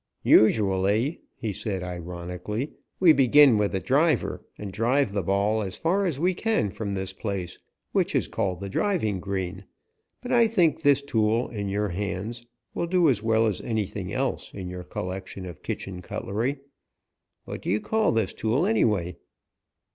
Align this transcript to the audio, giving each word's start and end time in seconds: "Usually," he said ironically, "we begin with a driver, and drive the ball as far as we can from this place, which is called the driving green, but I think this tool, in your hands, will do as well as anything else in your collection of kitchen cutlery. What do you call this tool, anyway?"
"Usually," 0.23 1.21
he 1.35 1.53
said 1.53 1.83
ironically, 1.83 2.71
"we 2.99 3.13
begin 3.13 3.59
with 3.59 3.75
a 3.75 3.79
driver, 3.79 4.43
and 4.57 4.71
drive 4.73 5.13
the 5.13 5.21
ball 5.21 5.61
as 5.61 5.75
far 5.75 6.07
as 6.07 6.19
we 6.19 6.33
can 6.33 6.71
from 6.71 6.93
this 6.93 7.13
place, 7.13 7.59
which 7.91 8.15
is 8.15 8.27
called 8.27 8.61
the 8.61 8.67
driving 8.67 9.19
green, 9.19 9.63
but 10.19 10.31
I 10.31 10.47
think 10.47 10.81
this 10.81 11.03
tool, 11.03 11.49
in 11.49 11.69
your 11.69 11.89
hands, 11.89 12.43
will 12.73 12.87
do 12.87 13.09
as 13.11 13.21
well 13.21 13.45
as 13.45 13.61
anything 13.61 14.11
else 14.11 14.51
in 14.55 14.69
your 14.71 14.83
collection 14.83 15.45
of 15.45 15.61
kitchen 15.61 16.01
cutlery. 16.01 16.57
What 17.45 17.61
do 17.61 17.69
you 17.69 17.79
call 17.79 18.11
this 18.11 18.33
tool, 18.33 18.65
anyway?" 18.65 19.17